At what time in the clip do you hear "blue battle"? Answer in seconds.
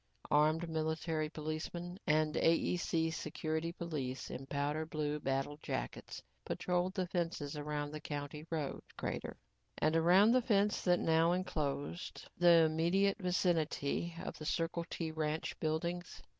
4.83-5.59